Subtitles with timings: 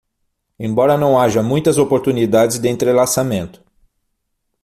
[0.57, 3.63] Embora não haja muitas oportunidades de entrelaçamento